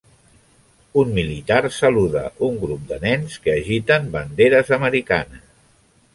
Un 1.01 1.11
militar 1.17 1.59
saluda 1.79 2.23
un 2.47 2.57
grup 2.65 2.89
de 2.93 2.99
nens 3.05 3.37
que 3.45 3.55
agiten 3.61 4.09
banderes 4.19 4.75
americanes. 4.81 5.47